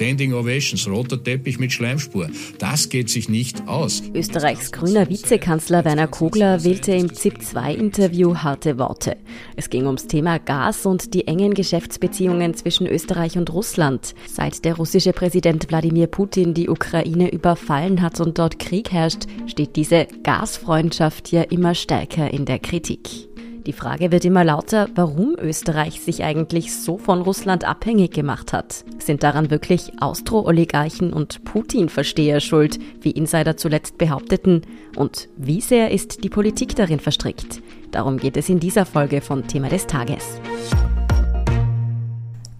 Standing 0.00 0.32
Ovations, 0.32 0.88
roter 0.88 1.22
Teppich 1.22 1.58
mit 1.58 1.72
Schleimspur. 1.72 2.30
Das 2.58 2.88
geht 2.88 3.10
sich 3.10 3.28
nicht 3.28 3.68
aus. 3.68 4.02
Österreichs 4.14 4.72
grüner 4.72 5.10
Vizekanzler 5.10 5.84
Werner 5.84 6.06
Kogler 6.06 6.64
wählte 6.64 6.92
im 6.92 7.12
ZIP-2-Interview 7.12 8.36
harte 8.36 8.78
Worte. 8.78 9.18
Es 9.56 9.68
ging 9.68 9.84
ums 9.84 10.06
Thema 10.06 10.38
Gas 10.38 10.86
und 10.86 11.12
die 11.12 11.26
engen 11.26 11.52
Geschäftsbeziehungen 11.52 12.54
zwischen 12.54 12.86
Österreich 12.86 13.36
und 13.36 13.52
Russland. 13.52 14.14
Seit 14.26 14.64
der 14.64 14.76
russische 14.76 15.12
Präsident 15.12 15.68
Wladimir 15.68 16.06
Putin 16.06 16.54
die 16.54 16.70
Ukraine 16.70 17.30
überfallen 17.30 18.00
hat 18.00 18.20
und 18.20 18.38
dort 18.38 18.58
Krieg 18.58 18.92
herrscht, 18.92 19.24
steht 19.48 19.76
diese 19.76 20.06
Gasfreundschaft 20.22 21.30
ja 21.30 21.42
immer 21.42 21.74
stärker 21.74 22.32
in 22.32 22.46
der 22.46 22.58
Kritik. 22.58 23.29
Die 23.70 23.76
Frage 23.76 24.10
wird 24.10 24.24
immer 24.24 24.42
lauter, 24.42 24.88
warum 24.96 25.36
Österreich 25.38 26.00
sich 26.00 26.24
eigentlich 26.24 26.74
so 26.74 26.98
von 26.98 27.22
Russland 27.22 27.64
abhängig 27.64 28.10
gemacht 28.12 28.52
hat. 28.52 28.84
Sind 28.98 29.22
daran 29.22 29.52
wirklich 29.52 29.92
Austro-Oligarchen 30.00 31.12
und 31.12 31.44
Putin-Versteher 31.44 32.40
schuld, 32.40 32.80
wie 33.00 33.12
Insider 33.12 33.56
zuletzt 33.56 33.96
behaupteten? 33.96 34.62
Und 34.96 35.28
wie 35.36 35.60
sehr 35.60 35.92
ist 35.92 36.24
die 36.24 36.28
Politik 36.28 36.74
darin 36.74 36.98
verstrickt? 36.98 37.62
Darum 37.92 38.16
geht 38.16 38.36
es 38.36 38.48
in 38.48 38.58
dieser 38.58 38.86
Folge 38.86 39.20
von 39.20 39.46
Thema 39.46 39.68
des 39.68 39.86
Tages. 39.86 40.40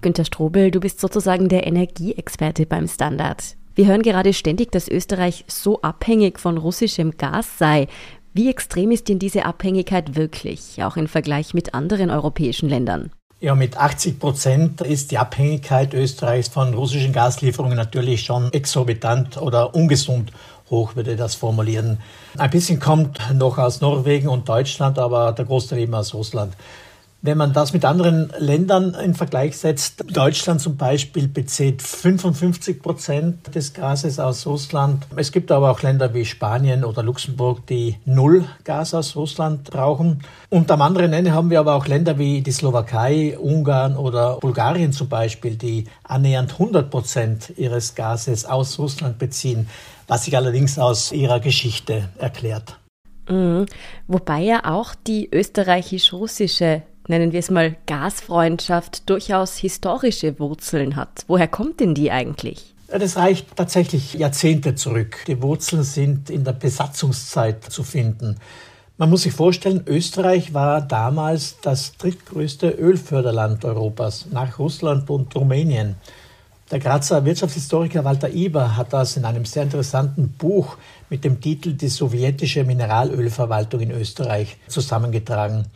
Günter 0.03 0.25
Strobel, 0.25 0.71
du 0.71 0.79
bist 0.79 1.01
sozusagen 1.01 1.49
der 1.49 1.67
Energieexperte 1.67 2.67
beim 2.67 2.87
Standard. 2.87 3.57
Wir 3.75 3.87
hören 3.87 4.03
gerade 4.03 4.33
ständig, 4.33 4.71
dass 4.73 4.89
Österreich 4.89 5.45
so 5.49 5.81
abhängig 5.83 6.39
von 6.39 6.59
russischem 6.59 7.17
Gas 7.17 7.59
sei. 7.59 7.89
Wie 8.33 8.49
extrem 8.49 8.93
ist 8.93 9.09
denn 9.09 9.19
diese 9.19 9.45
Abhängigkeit 9.45 10.15
wirklich, 10.15 10.83
auch 10.85 10.97
im 10.97 11.09
Vergleich 11.09 11.53
mit 11.53 11.75
anderen 11.75 12.11
europäischen 12.11 12.69
Ländern? 12.69 13.11
Ja, 13.41 13.57
mit 13.57 13.77
80 13.77 14.21
Prozent 14.21 14.81
ist 14.83 15.11
die 15.11 15.19
Abhängigkeit 15.19 15.95
Österreichs 15.95 16.49
von 16.49 16.73
russischen 16.75 17.13
Gaslieferungen 17.13 17.77
natürlich 17.77 18.23
schon 18.23 18.53
exorbitant 18.53 19.37
oder 19.41 19.75
ungesund 19.75 20.31
hoch, 20.71 20.95
würde 20.95 21.13
ich 21.13 21.19
das 21.19 21.35
formulieren. 21.35 21.99
Ein 22.39 22.51
bisschen 22.51 22.79
kommt 22.79 23.19
noch 23.35 23.59
aus 23.59 23.81
Norwegen 23.81 24.29
und 24.29 24.49
Deutschland, 24.49 25.01
aber 25.01 25.33
der 25.33 25.47
Großteil 25.47 25.81
eben 25.81 25.95
aus 25.95 26.15
Russland. 26.15 26.55
Wenn 27.23 27.37
man 27.37 27.53
das 27.53 27.75
mit 27.75 27.85
anderen 27.85 28.33
Ländern 28.39 28.95
in 28.95 29.15
Vergleich 29.15 29.59
setzt, 29.59 30.05
Deutschland 30.17 30.63
zum 30.63 30.79
Beispiel 30.79 31.29
bezieht 31.29 31.83
55 31.83 32.81
Prozent 32.81 33.55
des 33.55 33.75
Gases 33.75 34.19
aus 34.19 34.47
Russland. 34.47 35.07
Es 35.17 35.31
gibt 35.31 35.53
aber 35.53 35.71
auch 35.71 35.83
Länder 35.83 36.15
wie 36.15 36.25
Spanien 36.25 36.83
oder 36.83 37.03
Luxemburg, 37.03 37.67
die 37.67 37.97
null 38.07 38.47
Gas 38.65 38.95
aus 38.95 39.17
Russland 39.17 39.71
brauchen. 39.71 40.23
Und 40.49 40.71
am 40.71 40.81
anderen 40.81 41.13
Ende 41.13 41.33
haben 41.33 41.51
wir 41.51 41.61
aber 41.61 41.75
auch 41.75 41.87
Länder 41.87 42.17
wie 42.17 42.41
die 42.41 42.53
Slowakei, 42.53 43.39
Ungarn 43.39 43.99
oder 43.99 44.39
Bulgarien 44.39 44.95
zum 44.95 45.11
Beispiel, 45.11 45.57
die 45.57 45.85
annähernd 46.05 46.53
100 46.53 46.91
Prozent 46.91 47.53
ihres 47.59 47.95
Gases 47.95 48.47
aus 48.47 48.79
Russland 48.79 49.19
beziehen, 49.19 49.69
was 50.09 50.25
sich 50.25 50.35
allerdings 50.39 50.79
aus 50.79 51.13
ihrer 51.13 51.41
Geschichte 51.41 52.09
erklärt. 52.17 52.79
Mhm. 53.29 53.67
Wobei 54.09 54.41
ja 54.41 54.65
auch 54.65 54.95
die 54.95 55.29
österreichisch-russische 55.31 56.83
nennen 57.11 57.33
wir 57.33 57.41
es 57.41 57.51
mal, 57.51 57.77
Gasfreundschaft 57.87 59.11
durchaus 59.11 59.57
historische 59.59 60.39
Wurzeln 60.39 60.97
hat. 60.97 61.25
Woher 61.29 61.49
kommt 61.49 61.81
denn 61.81 61.95
die 61.95 62.11
eigentlich? 62.11 62.75
Das 62.89 63.17
reicht 63.17 63.55
tatsächlich 63.55 64.15
Jahrzehnte 64.15 64.75
zurück. 64.75 65.19
Die 65.27 65.43
Wurzeln 65.43 65.83
sind 65.83 66.31
in 66.31 66.45
der 66.45 66.53
Besatzungszeit 66.55 67.65
zu 67.65 67.85
finden. 67.85 68.37
Man 68.97 69.11
muss 69.11 69.23
sich 69.23 69.33
vorstellen, 69.33 69.85
Österreich 69.87 70.53
war 70.55 70.81
damals 70.81 71.57
das 71.63 71.97
drittgrößte 71.97 72.69
Ölförderland 72.69 73.65
Europas 73.65 74.27
nach 74.31 74.59
Russland 74.59 75.09
und 75.09 75.35
Rumänien. 75.35 75.97
Der 76.71 76.79
Grazer 76.79 77.25
Wirtschaftshistoriker 77.25 78.05
Walter 78.05 78.31
Eber 78.31 78.77
hat 78.77 78.93
das 78.93 79.17
in 79.17 79.25
einem 79.25 79.45
sehr 79.45 79.65
interessanten 79.65 80.29
Buch 80.33 80.77
mit 81.09 81.25
dem 81.25 81.41
Titel 81.41 81.73
Die 81.73 81.89
sowjetische 81.89 82.63
Mineralölverwaltung 82.65 83.81
in 83.81 83.91
Österreich 83.91 84.57
zusammengetragen. 84.69 85.67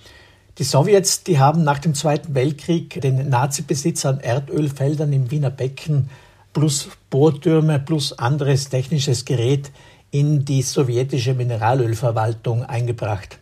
Die 0.59 0.65
Sowjets, 0.65 1.25
die 1.25 1.41
haben 1.41 1.65
nach 1.65 1.81
dem 1.81 1.94
Zweiten 1.94 2.37
Weltkrieg 2.37 3.00
den 3.00 3.28
Nazi-Besitz 3.28 4.06
an 4.06 4.20
Erdölfeldern 4.20 5.12
im 5.12 5.32
Wiener 5.32 5.50
Becken 5.50 6.09
plus 6.53 6.91
Bohrtürme 7.10 7.81
plus 7.81 8.16
anderes 8.16 8.69
technisches 8.69 9.25
Gerät 9.25 9.72
in 10.12 10.44
die 10.44 10.62
sowjetische 10.62 11.34
Mineralölverwaltung 11.34 12.62
eingebracht. 12.62 13.41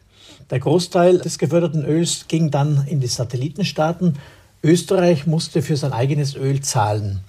Der 0.49 0.61
Großteil 0.61 1.19
des 1.19 1.37
geförderten 1.37 1.84
Öls 1.84 2.25
ging 2.28 2.51
dann 2.51 2.87
in 2.87 3.01
die 3.01 3.09
Satellitenstaaten. 3.09 4.19
Österreich 4.62 5.27
musste 5.27 5.61
für 5.61 5.77
sein 5.77 5.93
eigenes 5.93 6.34
Öl 6.34 6.62
zahlen. 6.62 7.21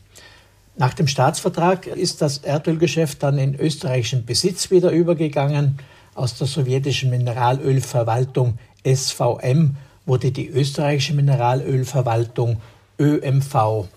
Nach 0.78 0.94
dem 0.94 1.08
Staatsvertrag 1.08 1.88
ist 1.88 2.22
das 2.22 2.38
Erdölgeschäft 2.38 3.22
dann 3.22 3.38
in 3.38 3.60
österreichischen 3.60 4.26
Besitz 4.26 4.72
wieder 4.72 4.92
übergegangen. 4.92 5.78
Aus 6.16 6.38
der 6.38 6.48
sowjetischen 6.48 7.10
Mineralölverwaltung 7.10 8.60
SVM 8.86 9.76
wurde 10.06 10.32
die 10.32 10.50
österreichische 10.50 11.14
Mineralölverwaltung 11.14 12.62
ÖMV. 13.00 13.88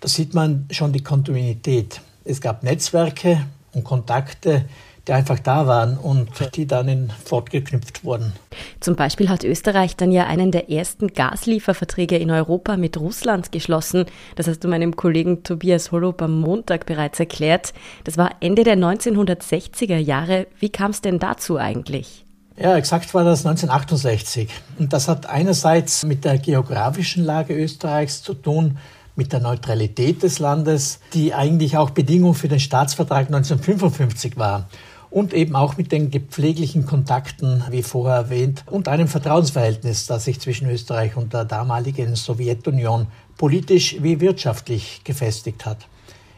Da 0.00 0.08
sieht 0.08 0.34
man 0.34 0.66
schon 0.70 0.92
die 0.92 1.02
Kontinuität. 1.02 2.00
Es 2.24 2.40
gab 2.40 2.62
Netzwerke 2.62 3.46
und 3.72 3.84
Kontakte, 3.84 4.64
die 5.06 5.12
einfach 5.12 5.38
da 5.38 5.66
waren 5.66 5.96
und 5.96 6.28
die 6.56 6.66
dann 6.66 6.88
in 6.88 7.12
fortgeknüpft 7.24 8.04
wurden. 8.04 8.32
Zum 8.80 8.96
Beispiel 8.96 9.28
hat 9.28 9.44
Österreich 9.44 9.94
dann 9.94 10.10
ja 10.10 10.26
einen 10.26 10.50
der 10.50 10.70
ersten 10.70 11.08
Gaslieferverträge 11.08 12.16
in 12.16 12.30
Europa 12.30 12.76
mit 12.76 12.98
Russland 12.98 13.52
geschlossen. 13.52 14.06
Das 14.34 14.48
hast 14.48 14.64
du 14.64 14.68
meinem 14.68 14.96
Kollegen 14.96 15.44
Tobias 15.44 15.92
Holub 15.92 16.22
am 16.22 16.40
Montag 16.40 16.86
bereits 16.86 17.20
erklärt. 17.20 17.72
Das 18.04 18.18
war 18.18 18.32
Ende 18.40 18.64
der 18.64 18.76
1960er 18.76 19.98
Jahre. 19.98 20.48
Wie 20.58 20.70
kam 20.70 20.90
es 20.90 21.00
denn 21.00 21.20
dazu 21.20 21.56
eigentlich? 21.56 22.25
Ja, 22.58 22.74
exakt 22.78 23.12
war 23.12 23.22
das 23.22 23.44
1968. 23.44 24.48
Und 24.78 24.94
das 24.94 25.08
hat 25.08 25.26
einerseits 25.26 26.06
mit 26.06 26.24
der 26.24 26.38
geografischen 26.38 27.22
Lage 27.22 27.54
Österreichs 27.54 28.22
zu 28.22 28.32
tun, 28.32 28.78
mit 29.14 29.32
der 29.32 29.40
Neutralität 29.40 30.22
des 30.22 30.38
Landes, 30.38 31.00
die 31.12 31.34
eigentlich 31.34 31.76
auch 31.76 31.90
Bedingung 31.90 32.32
für 32.32 32.48
den 32.48 32.60
Staatsvertrag 32.60 33.26
1955 33.26 34.38
war. 34.38 34.68
Und 35.10 35.34
eben 35.34 35.54
auch 35.54 35.76
mit 35.76 35.92
den 35.92 36.10
gepfleglichen 36.10 36.86
Kontakten, 36.86 37.62
wie 37.70 37.82
vorher 37.82 38.16
erwähnt, 38.16 38.64
und 38.66 38.88
einem 38.88 39.08
Vertrauensverhältnis, 39.08 40.06
das 40.06 40.24
sich 40.24 40.40
zwischen 40.40 40.68
Österreich 40.68 41.16
und 41.16 41.34
der 41.34 41.44
damaligen 41.44 42.16
Sowjetunion 42.16 43.06
politisch 43.36 43.96
wie 44.00 44.20
wirtschaftlich 44.20 45.02
gefestigt 45.04 45.66
hat. 45.66 45.86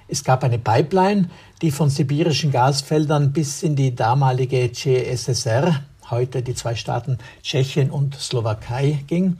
Es 0.08 0.24
gab 0.24 0.42
eine 0.42 0.58
Pipeline, 0.58 1.28
die 1.62 1.70
von 1.70 1.90
sibirischen 1.90 2.50
Gasfeldern 2.50 3.32
bis 3.32 3.62
in 3.62 3.76
die 3.76 3.94
damalige 3.94 4.72
CSSR, 4.72 5.82
heute 6.10 6.42
die 6.42 6.54
zwei 6.54 6.74
Staaten 6.74 7.18
Tschechien 7.42 7.90
und 7.90 8.14
Slowakei 8.14 9.04
ging. 9.06 9.38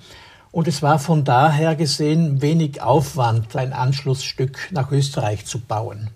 Und 0.51 0.67
es 0.67 0.83
war 0.83 0.99
von 0.99 1.25
daher 1.25 1.77
gesehen 1.77 2.41
wenig 2.43 2.83
Aufwand, 2.83 3.55
ein 3.55 3.73
Anschlussstück 3.73 4.69
nach 4.71 4.91
Österreich 4.91 5.45
zu 5.47 5.61
bauen. 5.61 6.11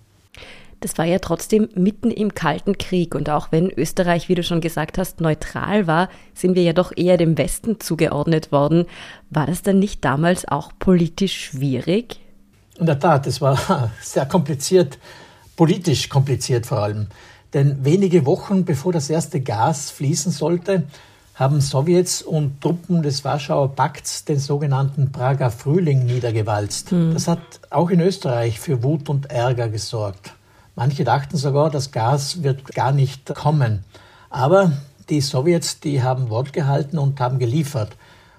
Das 0.83 0.99
war 0.99 1.05
ja 1.05 1.21
trotzdem 1.21 1.69
mitten 1.75 2.11
im 2.11 2.35
Kalten 2.35 2.77
Krieg 2.77 3.15
und 3.15 3.31
auch 3.31 3.53
wenn 3.53 3.71
Österreich, 3.71 4.29
wie 4.29 4.35
du 4.35 4.43
schon 4.43 4.61
gesagt 4.61 4.99
hast, 4.99 5.21
neutral 5.21 5.87
war, 5.87 6.09
sind 6.35 6.57
wir 6.57 6.65
ja 6.65 6.73
doch 6.73 6.93
eher 6.97 7.17
dem 7.17 7.39
Westen 7.39 7.79
zugeordnet 7.79 8.51
worden. 8.51 8.87
War 9.31 9.47
das 9.47 9.63
dann 9.63 9.79
nicht 9.79 10.05
damals 10.05 10.49
auch 10.49 10.73
politisch 10.81 11.51
schwierig? 11.51 12.19
In 12.79 12.87
der 12.87 12.99
Tat, 12.99 13.29
es 13.29 13.41
war 13.41 13.93
sehr 14.03 14.27
kompliziert, 14.27 14.99
politisch 15.57 16.09
kompliziert 16.09 16.67
vor 16.67 16.79
allem. 16.79 17.07
Denn 17.55 17.85
wenige 17.85 18.25
Wochen 18.27 18.65
bevor 18.65 18.93
das 18.93 19.11
erste 19.11 19.41
Gas 19.41 19.91
fließen 19.91 20.33
sollte, 20.33 20.85
haben 21.35 21.61
Sowjets 21.61 22.23
und 22.23 22.61
Truppen 22.61 23.03
des 23.03 23.25
Warschauer 23.25 23.75
Pakts 23.75 24.25
den 24.25 24.39
sogenannten 24.39 25.13
Prager 25.13 25.51
Frühling 25.51 26.05
niedergewalzt. 26.05 26.93
Mhm. 26.93 27.15
Das 27.15 27.27
hat 27.27 27.41
auch 27.71 27.91
in 27.91 28.01
Österreich 28.01 28.61
für 28.61 28.83
Wut 28.83 29.09
und 29.09 29.31
Ärger 29.31 29.69
gesorgt. 29.69 30.35
Manche 30.75 31.05
dachten 31.05 31.37
sogar, 31.37 31.71
das 31.71 31.91
Gas 31.91 32.43
wird 32.43 32.75
gar 32.75 32.93
nicht 32.93 33.35
kommen. 33.35 33.85
Aber 34.31 34.73
die 35.09 35.21
Sowjets, 35.21 35.81
die 35.81 36.03
haben 36.03 36.31
Wort 36.31 36.53
gehalten 36.53 36.99
und 36.99 37.21
haben 37.21 37.39
geliefert. 37.39 37.97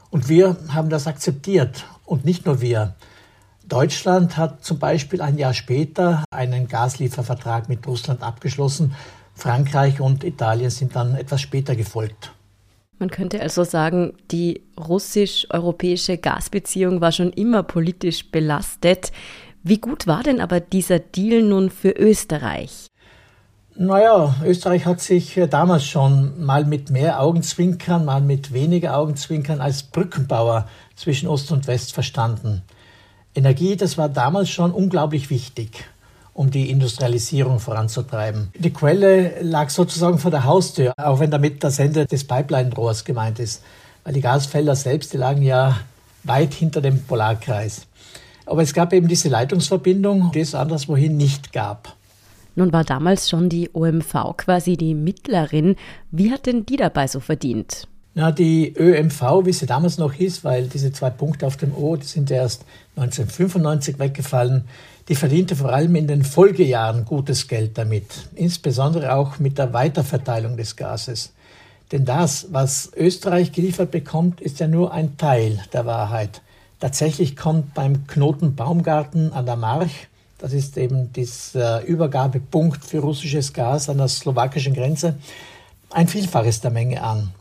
Und 0.10 0.30
wir 0.30 0.58
haben 0.70 0.90
das 0.90 1.08
akzeptiert. 1.08 1.86
Und 2.06 2.26
nicht 2.26 2.46
nur 2.46 2.62
wir. 2.62 2.96
Deutschland 3.74 4.38
hat 4.38 4.64
zum 4.64 4.78
Beispiel 4.78 5.20
ein 5.20 5.40
Jahr 5.40 5.56
später 5.56 6.26
einen 6.30 6.68
Gasliefervertrag 6.68 7.70
mit 7.70 7.88
Russland 7.88 8.22
abgeschlossen. 8.22 8.94
Frankreich 9.34 10.00
und 10.00 10.24
Italien 10.24 10.70
sind 10.70 10.96
dann 10.96 11.16
etwas 11.16 11.42
später 11.42 11.76
gefolgt. 11.76 12.34
Man 13.00 13.10
könnte 13.10 13.42
also 13.42 13.64
sagen, 13.64 14.14
die 14.30 14.62
russisch-europäische 14.80 16.20
Gasbeziehung 16.20 17.02
war 17.02 17.12
schon 17.12 17.34
immer 17.34 17.64
politisch 17.64 18.30
belastet. 18.30 19.12
Wie 19.64 19.80
gut 19.80 20.06
war 20.06 20.22
denn 20.22 20.40
aber 20.40 20.60
dieser 20.60 21.00
Deal 21.00 21.42
nun 21.42 21.72
für 21.72 21.90
Österreich? 21.98 22.86
Naja, 23.76 24.36
Österreich 24.46 24.86
hat 24.86 25.02
sich 25.02 25.36
äh, 25.36 25.48
damals 25.48 25.84
schon 25.84 26.46
mal 26.46 26.64
mit 26.64 26.92
mehr 26.92 27.20
Augenzwinkern, 27.20 28.06
mal 28.06 28.22
mit 28.22 28.54
weniger 28.54 28.96
Augenzwinkern 28.96 29.62
als 29.62 29.82
Brückenbauer 29.82 30.68
zwischen 30.96 31.28
Ost 31.28 31.52
und 31.52 31.66
West 31.66 31.92
verstanden. 31.92 32.62
Energie, 33.36 33.76
das 33.76 33.98
war 33.98 34.10
damals 34.10 34.50
schon 34.50 34.72
unglaublich 34.72 35.30
wichtig, 35.30 35.86
um 36.34 36.52
die 36.52 36.70
Industrialisierung 36.70 37.60
voranzutreiben. 37.60 38.50
Die 38.58 38.72
Quelle 38.72 39.42
lag 39.42 39.70
sozusagen 39.70 40.20
vor 40.20 40.32
der 40.32 40.44
Haustür, 40.44 40.94
auch 40.98 41.20
wenn 41.20 41.32
damit 41.32 41.64
das 41.64 41.80
Ende 41.80 42.06
des 42.06 42.26
Pipeline-Rohrs 42.26 43.06
gemeint 43.06 43.40
ist, 43.40 43.64
weil 44.04 44.14
die 44.14 44.22
Gasfelder 44.22 44.76
selbst, 44.76 45.14
die 45.14 45.18
lagen 45.18 45.42
ja 45.42 45.78
weit 46.24 46.54
hinter 46.54 46.82
dem 46.82 47.04
Polarkreis. 47.04 47.88
Aber 48.46 48.62
es 48.62 48.74
gab 48.74 48.94
eben 48.94 49.08
diese 49.08 49.30
Leitungsverbindung, 49.30 50.32
die 50.32 50.42
es 50.42 50.54
anderswohin 50.54 51.18
nicht 51.18 51.54
gab. 51.54 51.96
Nun 52.56 52.72
war 52.72 52.84
damals 52.84 53.30
schon 53.30 53.50
die 53.50 53.70
OMV 53.74 54.38
quasi 54.38 54.78
die 54.78 54.94
Mittlerin. 54.94 55.76
Wie 56.12 56.32
hat 56.32 56.46
denn 56.46 56.66
die 56.66 56.78
dabei 56.78 57.08
so 57.08 57.20
verdient? 57.20 57.88
Na, 58.16 58.32
die 58.32 58.74
ÖMV, 58.78 59.46
wie 59.46 59.54
sie 59.54 59.66
damals 59.66 59.98
noch 59.98 60.14
hieß, 60.14 60.44
weil 60.44 60.68
diese 60.68 60.92
zwei 60.92 61.10
Punkte 61.10 61.48
auf 61.48 61.58
dem 61.58 61.76
O, 61.76 61.96
die 61.96 62.06
sind 62.06 62.30
erst 62.30 62.64
1995 62.96 63.98
weggefallen, 63.98 64.66
die 65.08 65.16
verdiente 65.16 65.56
vor 65.56 65.74
allem 65.74 65.96
in 65.96 66.08
den 66.08 66.24
Folgejahren 66.24 67.06
gutes 67.06 67.48
Geld 67.48 67.78
damit, 67.78 68.06
insbesondere 68.36 69.16
auch 69.16 69.40
mit 69.40 69.58
der 69.58 69.74
Weiterverteilung 69.74 70.58
des 70.58 70.76
Gases. 70.76 71.34
Denn 71.92 72.06
das, 72.06 72.48
was 72.52 72.92
Österreich 72.96 73.52
geliefert 73.52 73.92
bekommt, 73.92 74.42
ist 74.42 74.60
ja 74.60 74.68
nur 74.68 74.94
ein 74.94 75.18
Teil 75.18 75.60
der 75.74 75.86
Wahrheit. 75.86 76.42
Tatsächlich 76.80 77.36
kommt 77.36 77.74
beim 77.74 78.08
Knoten 78.08 78.56
Baumgarten 78.56 79.34
an 79.34 79.46
der 79.46 79.56
March 79.56 80.08
das 80.44 80.52
ist 80.52 80.78
eben 80.78 81.14
dieser 81.14 81.86
Übergabepunkt 81.86 82.84
für 82.84 83.00
russisches 83.00 83.54
Gas 83.54 83.88
an 83.88 84.00
der 84.00 84.10
slowakischen 84.10 84.74
Grenze. 84.74 85.16
Ein 85.90 86.10
Vielfaches 86.10 86.60
der 86.60 86.70
Menge 86.70 87.02
an. 87.02 87.32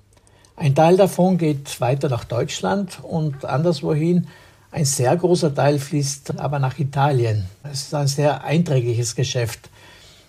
Ein 0.56 0.75
Teil 0.75 0.96
davon 0.96 1.38
geht 1.38 1.81
weiter 1.81 2.08
nach 2.08 2.25
Deutschland 2.25 3.00
und 3.02 3.44
anderswohin. 3.44 4.26
Ein 4.70 4.84
sehr 4.84 5.16
großer 5.16 5.54
Teil 5.54 5.78
fließt 5.78 6.38
aber 6.38 6.58
nach 6.58 6.78
Italien. 6.78 7.46
Es 7.64 7.82
ist 7.82 7.94
ein 7.94 8.06
sehr 8.06 8.44
einträgliches 8.44 9.14
Geschäft. 9.14 9.70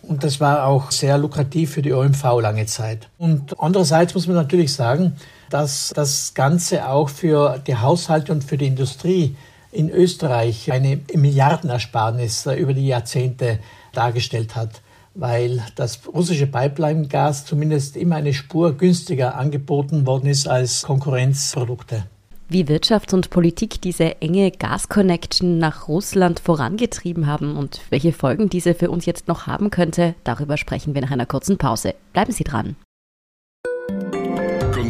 Und 0.02 0.24
das 0.24 0.42
war 0.42 0.66
auch 0.66 0.92
sehr 0.92 1.18
lukrativ 1.18 1.72
für 1.72 1.82
die 1.82 1.94
OMV 1.94 2.24
lange 2.42 2.66
Zeit. 2.66 3.08
Und 3.18 3.58
andererseits 3.58 4.14
muss 4.14 4.28
man 4.28 4.36
natürlich 4.36 4.74
sagen, 4.74 5.16
dass 5.50 5.94
das 5.96 6.34
Ganze 6.34 6.90
auch 6.90 7.08
für 7.08 7.60
die 7.66 7.78
Haushalte 7.78 8.34
und 8.34 8.44
für 8.44 8.58
die 8.58 8.68
Industrie 8.68 9.36
in 9.72 9.90
Österreich 9.90 10.72
eine 10.72 11.00
Milliardenersparnis 11.14 12.46
über 12.46 12.74
die 12.74 12.88
Jahrzehnte 12.88 13.60
dargestellt 13.94 14.56
hat, 14.56 14.82
weil 15.16 15.64
das 15.76 16.02
russische 16.08 16.48
Pipeline-Gas 16.48 17.46
zumindest 17.46 17.98
immer 17.98 18.16
eine 18.16 18.34
Spur 18.34 18.74
günstiger 18.78 19.36
angeboten 19.36 20.06
worden 20.06 20.28
ist 20.28 20.48
als 20.48 20.84
Konkurrenzprodukte. 20.84 22.06
Wie 22.50 22.68
Wirtschaft 22.68 23.14
und 23.14 23.30
Politik 23.30 23.82
diese 23.82 24.22
enge 24.22 24.52
Gas-Connection 24.52 25.58
nach 25.58 25.88
Russland 25.88 26.40
vorangetrieben 26.40 27.26
haben 27.26 27.56
und 27.58 27.82
welche 27.90 28.12
Folgen 28.12 28.50
diese 28.50 28.76
für 28.76 28.92
uns 28.92 29.06
jetzt 29.06 29.28
noch 29.28 29.48
haben 29.48 29.70
könnte, 29.72 30.14
darüber 30.24 30.58
sprechen 30.58 30.94
wir 30.94 31.02
nach 31.02 31.12
einer 31.12 31.26
kurzen 31.26 31.58
Pause. 31.58 31.96
Bleiben 32.12 32.32
Sie 32.32 32.44
dran. 32.44 32.76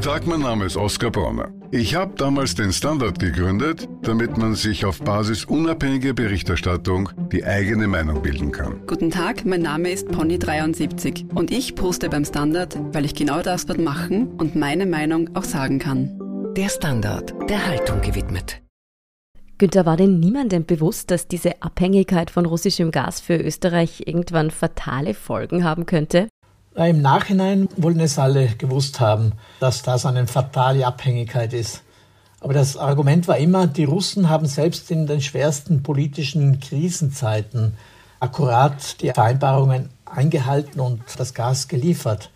Guten 0.03 0.15
Tag, 0.15 0.27
mein 0.27 0.41
Name 0.41 0.65
ist 0.65 0.75
Oskar 0.75 1.11
Bronner. 1.11 1.53
Ich 1.71 1.95
habe 1.95 2.13
damals 2.15 2.55
den 2.55 2.73
Standard 2.73 3.19
gegründet, 3.19 3.87
damit 4.01 4.35
man 4.35 4.53
sich 4.53 4.83
auf 4.83 4.99
Basis 4.99 5.45
unabhängiger 5.45 6.11
Berichterstattung 6.11 7.07
die 7.31 7.45
eigene 7.45 7.87
Meinung 7.87 8.21
bilden 8.21 8.51
kann. 8.51 8.85
Guten 8.85 9.11
Tag, 9.11 9.45
mein 9.45 9.61
Name 9.61 9.91
ist 9.91 10.09
Pony73 10.09 11.33
und 11.33 11.51
ich 11.51 11.75
poste 11.75 12.09
beim 12.09 12.25
Standard, 12.25 12.77
weil 12.91 13.05
ich 13.05 13.15
genau 13.15 13.41
das 13.41 13.65
dort 13.65 13.79
machen 13.79 14.27
und 14.33 14.57
meine 14.57 14.85
Meinung 14.85 15.37
auch 15.37 15.45
sagen 15.45 15.79
kann. 15.79 16.19
Der 16.57 16.67
Standard, 16.67 17.33
der 17.49 17.65
Haltung 17.65 18.01
gewidmet. 18.01 18.61
Günther, 19.57 19.85
war 19.85 19.95
denn 19.95 20.19
niemandem 20.19 20.65
bewusst, 20.65 21.11
dass 21.11 21.29
diese 21.29 21.61
Abhängigkeit 21.61 22.29
von 22.29 22.45
russischem 22.45 22.91
Gas 22.91 23.21
für 23.21 23.37
Österreich 23.37 24.03
irgendwann 24.05 24.51
fatale 24.51 25.13
Folgen 25.13 25.63
haben 25.63 25.85
könnte? 25.85 26.27
Im 26.75 27.01
Nachhinein 27.01 27.69
wollen 27.77 27.99
es 27.99 28.17
alle 28.17 28.47
gewusst 28.47 28.99
haben, 28.99 29.33
dass 29.59 29.83
das 29.83 30.07
eine 30.07 30.25
fatale 30.25 30.87
Abhängigkeit 30.87 31.53
ist. 31.53 31.83
Aber 32.39 32.53
das 32.53 32.77
Argument 32.77 33.27
war 33.27 33.37
immer, 33.37 33.67
die 33.67 33.83
Russen 33.83 34.27
haben 34.27 34.47
selbst 34.47 34.89
in 34.89 35.05
den 35.05 35.21
schwersten 35.21 35.83
politischen 35.83 36.59
Krisenzeiten 36.59 37.77
akkurat 38.19 39.01
die 39.01 39.11
Vereinbarungen 39.11 39.89
eingehalten 40.05 40.79
und 40.79 41.01
das 41.17 41.35
Gas 41.35 41.67
geliefert. 41.67 42.31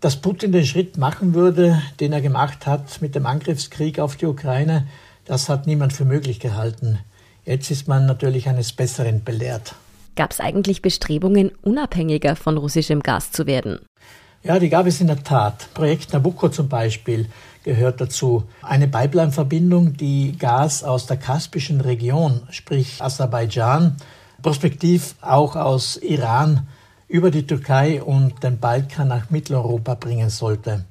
Dass 0.00 0.16
Putin 0.16 0.50
den 0.50 0.66
Schritt 0.66 0.98
machen 0.98 1.32
würde, 1.32 1.80
den 2.00 2.12
er 2.12 2.20
gemacht 2.20 2.66
hat 2.66 3.00
mit 3.00 3.14
dem 3.14 3.26
Angriffskrieg 3.26 4.00
auf 4.00 4.16
die 4.16 4.26
Ukraine, 4.26 4.88
das 5.24 5.48
hat 5.48 5.68
niemand 5.68 5.92
für 5.92 6.04
möglich 6.04 6.40
gehalten. 6.40 6.98
Jetzt 7.44 7.70
ist 7.70 7.86
man 7.86 8.06
natürlich 8.06 8.48
eines 8.48 8.72
Besseren 8.72 9.22
belehrt. 9.22 9.76
Gab 10.14 10.32
es 10.32 10.40
eigentlich 10.40 10.82
Bestrebungen, 10.82 11.52
unabhängiger 11.62 12.36
von 12.36 12.58
russischem 12.58 13.00
Gas 13.00 13.32
zu 13.32 13.46
werden? 13.46 13.80
Ja, 14.42 14.58
die 14.58 14.68
gab 14.68 14.86
es 14.86 15.00
in 15.00 15.06
der 15.06 15.22
Tat. 15.22 15.68
Projekt 15.72 16.12
Nabucco 16.12 16.48
zum 16.48 16.68
Beispiel 16.68 17.28
gehört 17.62 18.00
dazu. 18.00 18.44
Eine 18.60 18.88
Pipeline-Verbindung, 18.88 19.96
die 19.96 20.36
Gas 20.36 20.82
aus 20.82 21.06
der 21.06 21.16
kaspischen 21.16 21.80
Region, 21.80 22.42
sprich 22.50 23.00
Aserbaidschan, 23.00 23.96
prospektiv 24.42 25.14
auch 25.20 25.56
aus 25.56 25.96
Iran, 25.96 26.66
über 27.08 27.30
die 27.30 27.46
Türkei 27.46 28.02
und 28.02 28.42
den 28.42 28.58
Balkan 28.58 29.08
nach 29.08 29.30
Mitteleuropa 29.30 29.94
bringen 29.94 30.30
sollte. 30.30 30.86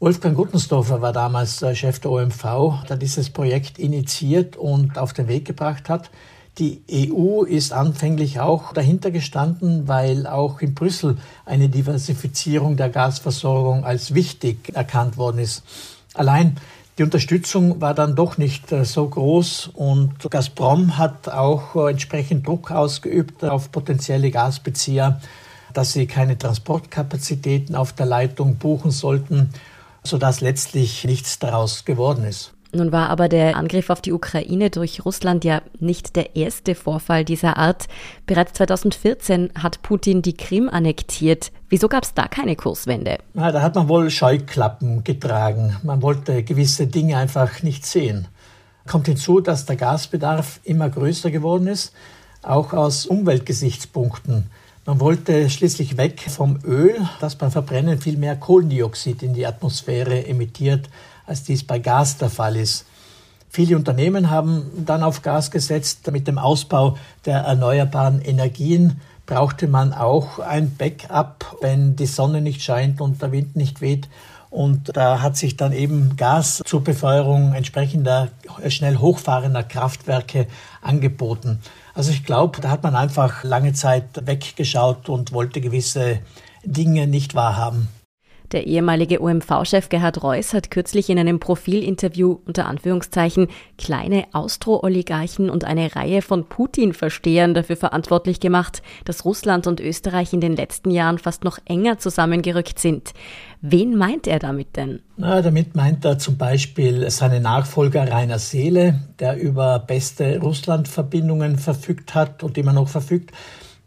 Wolfgang 0.00 0.36
Guttensdorfer 0.36 1.00
war 1.00 1.12
damals 1.12 1.64
Chef 1.74 2.00
der 2.00 2.10
OMV, 2.10 2.84
der 2.88 2.96
dieses 2.96 3.30
Projekt 3.30 3.78
initiiert 3.78 4.56
und 4.56 4.98
auf 4.98 5.12
den 5.12 5.28
Weg 5.28 5.46
gebracht 5.46 5.88
hat. 5.88 6.10
Die 6.58 6.82
EU 6.88 7.42
ist 7.42 7.72
anfänglich 7.72 8.38
auch 8.38 8.72
dahinter 8.72 9.10
gestanden, 9.10 9.88
weil 9.88 10.26
auch 10.28 10.60
in 10.60 10.74
Brüssel 10.74 11.16
eine 11.44 11.68
Diversifizierung 11.68 12.76
der 12.76 12.90
Gasversorgung 12.90 13.84
als 13.84 14.14
wichtig 14.14 14.72
erkannt 14.72 15.16
worden 15.16 15.38
ist. 15.38 15.64
Allein 16.14 16.56
die 16.96 17.02
Unterstützung 17.02 17.80
war 17.80 17.92
dann 17.92 18.14
doch 18.14 18.38
nicht 18.38 18.70
äh, 18.70 18.84
so 18.84 19.08
groß 19.08 19.70
und 19.74 20.30
Gazprom 20.30 20.96
hat 20.96 21.28
auch 21.28 21.74
äh, 21.74 21.90
entsprechend 21.90 22.46
Druck 22.46 22.70
ausgeübt 22.70 23.44
auf 23.44 23.72
potenzielle 23.72 24.30
Gasbezieher, 24.30 25.20
dass 25.72 25.92
sie 25.92 26.06
keine 26.06 26.38
Transportkapazitäten 26.38 27.74
auf 27.74 27.94
der 27.94 28.06
Leitung 28.06 28.58
buchen 28.58 28.92
sollten, 28.92 29.50
sodass 30.04 30.40
letztlich 30.40 31.04
nichts 31.04 31.40
daraus 31.40 31.84
geworden 31.84 32.22
ist. 32.22 32.53
Nun 32.74 32.90
war 32.90 33.08
aber 33.08 33.28
der 33.28 33.56
Angriff 33.56 33.88
auf 33.88 34.00
die 34.00 34.12
Ukraine 34.12 34.68
durch 34.68 35.04
Russland 35.04 35.44
ja 35.44 35.62
nicht 35.78 36.16
der 36.16 36.34
erste 36.34 36.74
Vorfall 36.74 37.24
dieser 37.24 37.56
Art. 37.56 37.86
Bereits 38.26 38.54
2014 38.54 39.50
hat 39.62 39.82
Putin 39.82 40.22
die 40.22 40.36
Krim 40.36 40.68
annektiert. 40.68 41.52
Wieso 41.68 41.88
gab 41.88 42.02
es 42.02 42.14
da 42.14 42.26
keine 42.26 42.56
Kurswende? 42.56 43.18
Na, 43.32 43.52
da 43.52 43.62
hat 43.62 43.76
man 43.76 43.88
wohl 43.88 44.10
Scheuklappen 44.10 45.04
getragen. 45.04 45.76
Man 45.84 46.02
wollte 46.02 46.42
gewisse 46.42 46.88
Dinge 46.88 47.16
einfach 47.16 47.62
nicht 47.62 47.86
sehen. 47.86 48.26
Kommt 48.86 49.06
hinzu, 49.06 49.40
dass 49.40 49.66
der 49.66 49.76
Gasbedarf 49.76 50.60
immer 50.64 50.90
größer 50.90 51.30
geworden 51.30 51.68
ist, 51.68 51.92
auch 52.42 52.72
aus 52.72 53.06
Umweltgesichtspunkten. 53.06 54.50
Man 54.86 55.00
wollte 55.00 55.48
schließlich 55.48 55.96
weg 55.96 56.20
vom 56.28 56.58
Öl, 56.62 56.94
das 57.18 57.36
beim 57.36 57.50
Verbrennen 57.50 57.98
viel 58.02 58.18
mehr 58.18 58.36
Kohlendioxid 58.36 59.22
in 59.22 59.32
die 59.32 59.46
Atmosphäre 59.46 60.26
emittiert 60.26 60.90
als 61.24 61.42
dies 61.42 61.64
bei 61.64 61.78
Gas 61.78 62.18
der 62.18 62.28
Fall 62.28 62.54
ist. 62.54 62.84
Viele 63.48 63.76
Unternehmen 63.76 64.28
haben 64.28 64.84
dann 64.84 65.02
auf 65.02 65.22
Gas 65.22 65.50
gesetzt. 65.50 66.10
Mit 66.12 66.28
dem 66.28 66.36
Ausbau 66.36 66.98
der 67.24 67.38
erneuerbaren 67.38 68.20
Energien 68.20 69.00
brauchte 69.24 69.68
man 69.68 69.94
auch 69.94 70.38
ein 70.38 70.76
Backup, 70.76 71.56
wenn 71.62 71.96
die 71.96 72.04
Sonne 72.04 72.42
nicht 72.42 72.60
scheint 72.62 73.00
und 73.00 73.22
der 73.22 73.32
Wind 73.32 73.56
nicht 73.56 73.80
weht. 73.80 74.08
Und 74.50 74.94
da 74.94 75.22
hat 75.22 75.38
sich 75.38 75.56
dann 75.56 75.72
eben 75.72 76.16
Gas 76.16 76.62
zur 76.62 76.84
Befeuerung 76.84 77.54
entsprechender 77.54 78.28
schnell 78.68 78.98
hochfahrender 78.98 79.62
Kraftwerke 79.62 80.46
angeboten. 80.82 81.60
Also 81.94 82.10
ich 82.10 82.24
glaube, 82.24 82.60
da 82.60 82.70
hat 82.70 82.82
man 82.82 82.96
einfach 82.96 83.44
lange 83.44 83.72
Zeit 83.72 84.26
weggeschaut 84.26 85.08
und 85.08 85.32
wollte 85.32 85.60
gewisse 85.60 86.18
Dinge 86.64 87.06
nicht 87.06 87.34
wahrhaben. 87.34 87.88
Der 88.52 88.66
ehemalige 88.66 89.22
OMV-Chef 89.22 89.88
Gerhard 89.88 90.22
Reuss 90.22 90.52
hat 90.52 90.70
kürzlich 90.70 91.08
in 91.08 91.18
einem 91.18 91.40
Profilinterview 91.40 92.38
unter 92.46 92.66
Anführungszeichen 92.66 93.48
kleine 93.78 94.26
Austro-Oligarchen 94.32 95.48
und 95.50 95.64
eine 95.64 95.96
Reihe 95.96 96.22
von 96.22 96.46
Putin-Verstehern 96.46 97.54
dafür 97.54 97.76
verantwortlich 97.76 98.40
gemacht, 98.40 98.82
dass 99.06 99.24
Russland 99.24 99.66
und 99.66 99.80
Österreich 99.80 100.32
in 100.32 100.40
den 100.40 100.54
letzten 100.56 100.90
Jahren 100.90 101.18
fast 101.18 101.42
noch 101.42 101.58
enger 101.64 101.98
zusammengerückt 101.98 102.78
sind. 102.78 103.12
Wen 103.62 103.96
meint 103.96 104.26
er 104.26 104.38
damit 104.38 104.76
denn? 104.76 105.00
Na, 105.16 105.40
damit 105.40 105.74
meint 105.74 106.04
er 106.04 106.18
zum 106.18 106.36
Beispiel 106.36 107.08
seine 107.10 107.40
Nachfolger 107.40 108.10
Rainer 108.10 108.38
Seele, 108.38 109.00
der 109.18 109.40
über 109.40 109.78
beste 109.78 110.38
Russland-Verbindungen 110.38 111.56
verfügt 111.56 112.14
hat 112.14 112.42
und 112.42 112.58
immer 112.58 112.74
noch 112.74 112.88
verfügt 112.88 113.32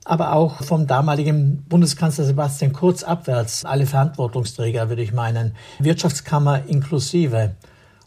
aber 0.07 0.33
auch 0.33 0.63
vom 0.63 0.87
damaligen 0.87 1.63
Bundeskanzler 1.67 2.23
Sebastian 2.23 2.71
Kurz 2.71 3.03
abwärts, 3.03 3.65
alle 3.65 3.85
Verantwortungsträger, 3.85 4.87
würde 4.87 5.01
ich 5.01 5.11
meinen, 5.11 5.53
Wirtschaftskammer 5.79 6.63
inklusive. 6.67 7.55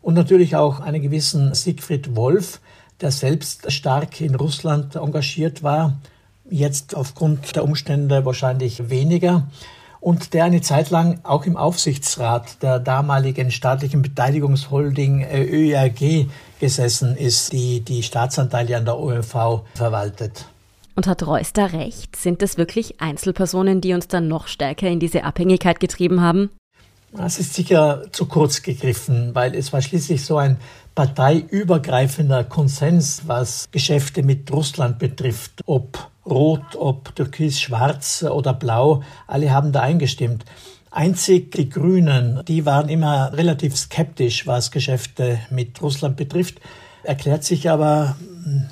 Und 0.00 0.14
natürlich 0.14 0.56
auch 0.56 0.80
einen 0.80 1.02
gewissen 1.02 1.54
Siegfried 1.54 2.16
Wolf, 2.16 2.60
der 3.02 3.10
selbst 3.10 3.70
stark 3.70 4.20
in 4.20 4.34
Russland 4.34 4.96
engagiert 4.96 5.62
war, 5.62 5.98
jetzt 6.48 6.94
aufgrund 6.94 7.54
der 7.54 7.64
Umstände 7.64 8.24
wahrscheinlich 8.24 8.88
weniger 8.88 9.46
und 10.00 10.32
der 10.32 10.44
eine 10.44 10.62
Zeit 10.62 10.88
lang 10.88 11.20
auch 11.22 11.44
im 11.44 11.58
Aufsichtsrat 11.58 12.62
der 12.62 12.78
damaligen 12.78 13.50
staatlichen 13.50 14.00
Beteiligungsholding 14.00 15.20
äh, 15.20 15.44
ÖRG 15.44 16.26
gesessen 16.58 17.16
ist, 17.16 17.52
die 17.52 17.82
die 17.82 18.02
Staatsanteile 18.02 18.78
an 18.78 18.86
der 18.86 18.98
OMV 18.98 19.62
verwaltet. 19.74 20.46
Und 20.94 21.06
hat 21.06 21.26
Reus 21.26 21.52
da 21.52 21.66
recht? 21.66 22.16
Sind 22.16 22.42
das 22.42 22.58
wirklich 22.58 23.00
Einzelpersonen, 23.00 23.80
die 23.80 23.94
uns 23.94 24.08
dann 24.08 24.28
noch 24.28 24.48
stärker 24.48 24.88
in 24.88 25.00
diese 25.00 25.24
Abhängigkeit 25.24 25.80
getrieben 25.80 26.20
haben? 26.20 26.50
Das 27.12 27.40
ist 27.40 27.54
sicher 27.54 28.04
zu 28.12 28.26
kurz 28.26 28.62
gegriffen, 28.62 29.34
weil 29.34 29.54
es 29.56 29.72
war 29.72 29.82
schließlich 29.82 30.24
so 30.24 30.36
ein 30.36 30.58
parteiübergreifender 30.94 32.44
Konsens, 32.44 33.22
was 33.26 33.68
Geschäfte 33.72 34.22
mit 34.22 34.50
Russland 34.52 34.98
betrifft, 34.98 35.62
ob 35.66 36.10
rot, 36.24 36.76
ob 36.76 37.14
türkis-schwarz 37.16 38.24
oder 38.24 38.52
blau, 38.54 39.02
alle 39.26 39.50
haben 39.50 39.72
da 39.72 39.80
eingestimmt. 39.80 40.44
Einzig 40.92 41.52
die 41.52 41.68
Grünen, 41.68 42.42
die 42.46 42.66
waren 42.66 42.88
immer 42.88 43.32
relativ 43.32 43.76
skeptisch, 43.76 44.46
was 44.46 44.70
Geschäfte 44.70 45.40
mit 45.50 45.80
Russland 45.82 46.16
betrifft, 46.16 46.60
erklärt 47.02 47.44
sich 47.44 47.70
aber 47.70 48.16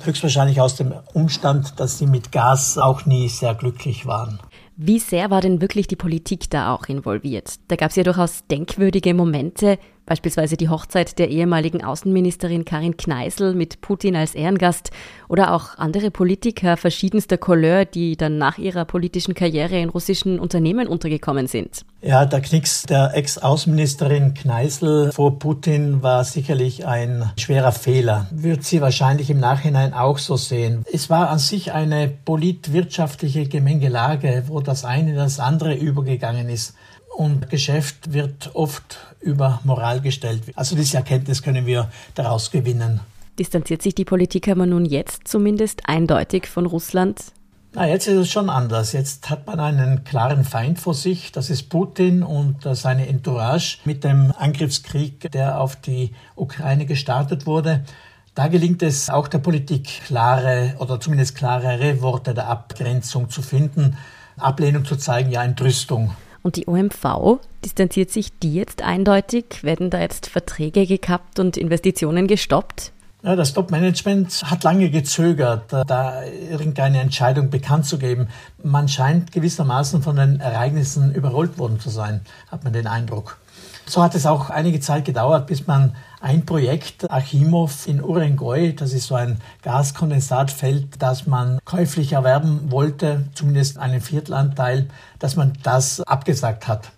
höchstwahrscheinlich 0.03 0.61
aus 0.61 0.75
dem 0.75 0.93
Umstand, 1.13 1.79
dass 1.79 1.97
sie 1.97 2.07
mit 2.07 2.31
Gas 2.31 2.77
auch 2.77 3.05
nie 3.05 3.29
sehr 3.29 3.55
glücklich 3.55 4.05
waren. 4.05 4.39
Wie 4.81 4.99
sehr 4.99 5.29
war 5.29 5.41
denn 5.41 5.61
wirklich 5.61 5.87
die 5.87 5.97
Politik 5.97 6.49
da 6.49 6.73
auch 6.73 6.85
involviert? 6.87 7.55
Da 7.67 7.75
gab 7.75 7.89
es 7.89 7.97
ja 7.97 8.03
durchaus 8.03 8.45
denkwürdige 8.49 9.13
Momente, 9.13 9.77
beispielsweise 10.09 10.57
die 10.57 10.69
Hochzeit 10.69 11.19
der 11.19 11.29
ehemaligen 11.29 11.83
Außenministerin 11.83 12.65
Karin 12.65 12.97
Kneißl 12.97 13.53
mit 13.53 13.79
Putin 13.79 14.15
als 14.15 14.33
Ehrengast 14.33 14.89
oder 15.29 15.53
auch 15.53 15.77
andere 15.77 16.09
Politiker 16.09 16.77
verschiedenster 16.77 17.37
Couleur, 17.37 17.85
die 17.85 18.17
dann 18.17 18.39
nach 18.39 18.57
ihrer 18.57 18.85
politischen 18.85 19.35
Karriere 19.35 19.79
in 19.79 19.89
russischen 19.89 20.39
Unternehmen 20.39 20.87
untergekommen 20.87 21.45
sind. 21.45 21.85
Ja, 22.01 22.25
der 22.25 22.41
Knicks 22.41 22.83
der 22.83 23.11
Ex-Außenministerin 23.13 24.33
Kneißl 24.33 25.11
vor 25.11 25.37
Putin 25.37 26.01
war 26.01 26.23
sicherlich 26.23 26.87
ein 26.87 27.31
schwerer 27.37 27.71
Fehler. 27.71 28.27
Wird 28.31 28.63
sie 28.63 28.81
wahrscheinlich 28.81 29.29
im 29.29 29.39
Nachhinein 29.39 29.93
auch 29.93 30.17
so 30.17 30.37
sehen. 30.37 30.85
Es 30.91 31.09
war 31.11 31.29
an 31.29 31.39
sich 31.39 31.71
eine 31.73 32.07
politwirtschaftliche 32.07 33.47
Gemengelage, 33.47 34.45
wo 34.47 34.59
das 34.59 34.85
eine 34.85 35.11
in 35.11 35.17
das 35.17 35.39
andere 35.39 35.75
übergegangen 35.75 36.49
ist. 36.49 36.73
Und 37.17 37.49
Geschäft 37.49 38.13
wird 38.13 38.51
oft 38.53 38.97
über 39.19 39.59
Moral 39.63 40.01
gestellt. 40.01 40.43
Also 40.55 40.75
diese 40.75 40.97
Erkenntnis 40.97 41.43
können 41.43 41.65
wir 41.65 41.89
daraus 42.15 42.51
gewinnen. 42.51 43.01
Distanziert 43.37 43.81
sich 43.81 43.95
die 43.95 44.05
Politik 44.05 44.47
aber 44.47 44.65
nun 44.65 44.85
jetzt 44.85 45.27
zumindest 45.27 45.81
eindeutig 45.85 46.47
von 46.47 46.65
Russland? 46.65 47.23
Na, 47.73 47.87
jetzt 47.87 48.07
ist 48.07 48.17
es 48.17 48.31
schon 48.31 48.49
anders. 48.49 48.93
Jetzt 48.93 49.29
hat 49.29 49.45
man 49.45 49.59
einen 49.59 50.03
klaren 50.03 50.43
Feind 50.43 50.79
vor 50.79 50.93
sich. 50.93 51.31
Das 51.31 51.49
ist 51.49 51.69
Putin 51.69 52.23
und 52.23 52.63
seine 52.63 53.07
Entourage 53.07 53.77
mit 53.85 54.03
dem 54.03 54.33
Angriffskrieg, 54.37 55.31
der 55.31 55.61
auf 55.61 55.75
die 55.75 56.11
Ukraine 56.35 56.85
gestartet 56.85 57.45
wurde. 57.45 57.83
Da 58.33 58.47
gelingt 58.47 58.81
es 58.81 59.09
auch 59.09 59.27
der 59.27 59.39
Politik, 59.39 60.01
klare 60.05 60.75
oder 60.79 60.99
zumindest 60.99 61.35
klarere 61.35 62.01
Worte 62.01 62.33
der 62.33 62.47
Abgrenzung 62.47 63.29
zu 63.29 63.41
finden, 63.41 63.97
Ablehnung 64.37 64.85
zu 64.85 64.95
zeigen, 64.95 65.31
ja 65.31 65.43
Entrüstung. 65.43 66.11
Und 66.41 66.55
die 66.55 66.67
OMV, 66.67 67.39
distanziert 67.63 68.11
sich 68.11 68.37
die 68.39 68.53
jetzt 68.53 68.81
eindeutig? 68.81 69.63
Werden 69.63 69.89
da 69.89 69.99
jetzt 69.99 70.27
Verträge 70.27 70.85
gekappt 70.85 71.39
und 71.39 71.57
Investitionen 71.57 72.27
gestoppt? 72.27 72.91
Ja, 73.21 73.35
das 73.35 73.53
Top-Management 73.53 74.43
hat 74.45 74.63
lange 74.63 74.89
gezögert, 74.89 75.73
da 75.73 76.23
irgendeine 76.23 77.01
Entscheidung 77.01 77.49
bekannt 77.49 77.85
zu 77.85 77.97
geben. 77.97 78.29
Man 78.63 78.87
scheint 78.87 79.33
gewissermaßen 79.33 80.01
von 80.01 80.15
den 80.15 80.39
Ereignissen 80.39 81.13
überrollt 81.13 81.57
worden 81.57 81.81
zu 81.81 81.89
sein, 81.89 82.21
hat 82.49 82.63
man 82.63 82.71
den 82.71 82.87
Eindruck. 82.87 83.37
So 83.89 84.03
hat 84.03 84.13
es 84.13 84.27
auch 84.27 84.51
einige 84.51 84.79
Zeit 84.79 85.05
gedauert, 85.05 85.47
bis 85.47 85.65
man 85.65 85.95
ein 86.21 86.45
Projekt 86.45 87.09
Achimov 87.09 87.87
in 87.87 88.03
Urengoi, 88.03 88.73
das 88.73 88.93
ist 88.93 89.07
so 89.07 89.15
ein 89.15 89.41
Gaskondensatfeld, 89.63 91.01
das 91.01 91.25
man 91.25 91.57
käuflich 91.65 92.13
erwerben 92.13 92.71
wollte, 92.71 93.25
zumindest 93.33 93.79
einen 93.79 93.99
Viertelanteil, 93.99 94.89
dass 95.17 95.35
man 95.35 95.53
das 95.63 96.01
abgesagt 96.01 96.67
hat. 96.67 96.91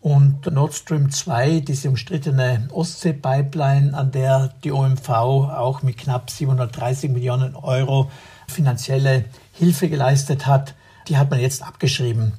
Und 0.00 0.46
Nord 0.46 0.74
Stream 0.74 1.10
2, 1.10 1.58
diese 1.58 1.88
umstrittene 1.88 2.68
Ostsee-Pipeline, 2.70 3.92
an 3.92 4.12
der 4.12 4.54
die 4.62 4.70
OMV 4.70 5.08
auch 5.08 5.82
mit 5.82 5.98
knapp 5.98 6.30
730 6.30 7.10
Millionen 7.10 7.56
Euro 7.56 8.12
finanzielle 8.46 9.24
Hilfe 9.54 9.88
geleistet 9.88 10.46
hat, 10.46 10.74
die 11.08 11.16
hat 11.16 11.30
man 11.30 11.40
jetzt 11.40 11.64
abgeschrieben 11.66 12.34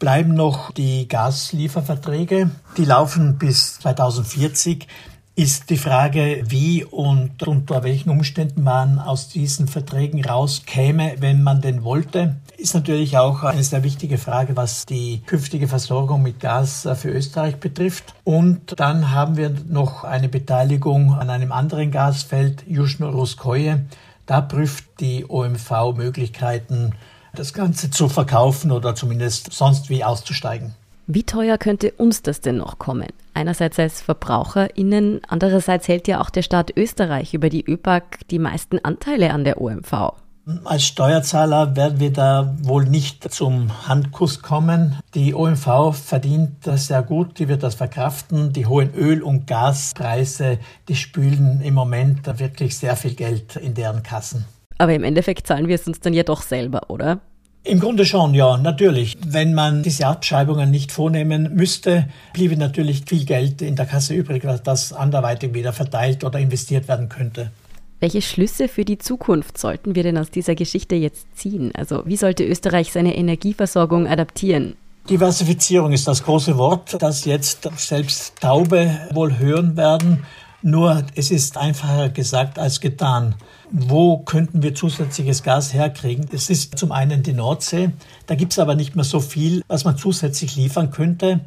bleiben 0.00 0.34
noch 0.34 0.72
die 0.72 1.06
Gaslieferverträge. 1.06 2.50
Die 2.76 2.84
laufen 2.84 3.38
bis 3.38 3.78
2040. 3.78 4.88
Ist 5.36 5.70
die 5.70 5.76
Frage, 5.76 6.42
wie 6.46 6.84
und 6.84 7.46
unter 7.46 7.84
welchen 7.84 8.10
Umständen 8.10 8.64
man 8.64 8.98
aus 8.98 9.28
diesen 9.28 9.68
Verträgen 9.68 10.24
rauskäme, 10.24 11.14
wenn 11.20 11.42
man 11.42 11.60
denn 11.60 11.84
wollte, 11.84 12.36
ist 12.56 12.74
natürlich 12.74 13.16
auch 13.16 13.42
eine 13.42 13.62
sehr 13.62 13.82
wichtige 13.84 14.18
Frage, 14.18 14.56
was 14.56 14.84
die 14.84 15.22
künftige 15.24 15.68
Versorgung 15.68 16.22
mit 16.22 16.40
Gas 16.40 16.86
für 16.96 17.08
Österreich 17.08 17.56
betrifft. 17.56 18.14
Und 18.24 18.78
dann 18.78 19.12
haben 19.12 19.36
wir 19.36 19.54
noch 19.68 20.04
eine 20.04 20.28
Beteiligung 20.28 21.14
an 21.14 21.30
einem 21.30 21.52
anderen 21.52 21.90
Gasfeld, 21.90 22.64
Juschno-Ruskoje. 22.66 23.86
Da 24.26 24.40
prüft 24.42 24.84
die 25.00 25.24
OMV 25.26 25.94
Möglichkeiten, 25.96 26.92
das 27.34 27.52
Ganze 27.52 27.90
zu 27.90 28.08
verkaufen 28.08 28.70
oder 28.70 28.94
zumindest 28.94 29.52
sonst 29.52 29.90
wie 29.90 30.04
auszusteigen. 30.04 30.74
Wie 31.06 31.24
teuer 31.24 31.58
könnte 31.58 31.90
uns 31.92 32.22
das 32.22 32.40
denn 32.40 32.58
noch 32.58 32.78
kommen? 32.78 33.08
Einerseits 33.34 33.78
als 33.80 34.00
VerbraucherInnen, 34.00 35.22
andererseits 35.26 35.88
hält 35.88 36.06
ja 36.06 36.20
auch 36.20 36.30
der 36.30 36.42
Staat 36.42 36.76
Österreich 36.76 37.34
über 37.34 37.48
die 37.48 37.64
ÖPAG 37.64 38.02
die 38.30 38.38
meisten 38.38 38.78
Anteile 38.84 39.32
an 39.32 39.42
der 39.42 39.60
OMV. 39.60 40.12
Als 40.64 40.84
Steuerzahler 40.84 41.76
werden 41.76 42.00
wir 42.00 42.12
da 42.12 42.54
wohl 42.62 42.84
nicht 42.84 43.32
zum 43.32 43.88
Handkuss 43.88 44.40
kommen. 44.42 44.98
Die 45.14 45.34
OMV 45.34 45.94
verdient 45.94 46.66
das 46.66 46.86
sehr 46.86 47.02
gut, 47.02 47.38
die 47.38 47.48
wird 47.48 47.62
das 47.62 47.74
verkraften. 47.74 48.52
Die 48.52 48.66
hohen 48.66 48.94
Öl- 48.94 49.22
und 49.22 49.46
Gaspreise, 49.46 50.58
die 50.88 50.96
spülen 50.96 51.60
im 51.60 51.74
Moment 51.74 52.26
wirklich 52.38 52.76
sehr 52.78 52.96
viel 52.96 53.14
Geld 53.14 53.56
in 53.56 53.74
deren 53.74 54.02
Kassen. 54.02 54.44
Aber 54.80 54.94
im 54.94 55.04
Endeffekt 55.04 55.46
zahlen 55.46 55.68
wir 55.68 55.74
es 55.74 55.86
uns 55.86 56.00
dann 56.00 56.14
ja 56.14 56.22
doch 56.22 56.40
selber, 56.40 56.88
oder? 56.88 57.20
Im 57.64 57.80
Grunde 57.80 58.06
schon, 58.06 58.32
ja, 58.32 58.56
natürlich. 58.56 59.18
Wenn 59.26 59.52
man 59.52 59.82
diese 59.82 60.06
Abschreibungen 60.06 60.70
nicht 60.70 60.90
vornehmen 60.90 61.54
müsste, 61.54 62.08
bliebe 62.32 62.56
natürlich 62.56 63.02
viel 63.06 63.26
Geld 63.26 63.60
in 63.60 63.76
der 63.76 63.84
Kasse 63.84 64.14
übrig, 64.14 64.42
das 64.64 64.94
anderweitig 64.94 65.52
wieder 65.52 65.74
verteilt 65.74 66.24
oder 66.24 66.38
investiert 66.38 66.88
werden 66.88 67.10
könnte. 67.10 67.50
Welche 67.98 68.22
Schlüsse 68.22 68.68
für 68.68 68.86
die 68.86 68.96
Zukunft 68.96 69.58
sollten 69.58 69.94
wir 69.94 70.02
denn 70.02 70.16
aus 70.16 70.30
dieser 70.30 70.54
Geschichte 70.54 70.94
jetzt 70.94 71.26
ziehen? 71.36 71.72
Also 71.74 72.00
wie 72.06 72.16
sollte 72.16 72.46
Österreich 72.46 72.90
seine 72.90 73.14
Energieversorgung 73.16 74.06
adaptieren? 74.06 74.76
Diversifizierung 75.10 75.92
ist 75.92 76.08
das 76.08 76.24
große 76.24 76.56
Wort, 76.56 76.96
das 77.02 77.26
jetzt 77.26 77.68
selbst 77.76 78.40
Taube 78.40 78.98
wohl 79.12 79.38
hören 79.38 79.76
werden. 79.76 80.24
Nur 80.62 81.04
es 81.14 81.30
ist 81.30 81.56
einfacher 81.56 82.10
gesagt 82.10 82.58
als 82.58 82.80
getan. 82.80 83.34
Wo 83.70 84.18
könnten 84.18 84.62
wir 84.62 84.74
zusätzliches 84.74 85.42
Gas 85.42 85.72
herkriegen? 85.72 86.26
Es 86.32 86.50
ist 86.50 86.78
zum 86.78 86.92
einen 86.92 87.22
die 87.22 87.32
Nordsee. 87.32 87.92
Da 88.26 88.34
gibt 88.34 88.52
es 88.52 88.58
aber 88.58 88.74
nicht 88.74 88.94
mehr 88.94 89.04
so 89.04 89.20
viel, 89.20 89.62
was 89.68 89.84
man 89.84 89.96
zusätzlich 89.96 90.56
liefern 90.56 90.90
könnte. 90.90 91.40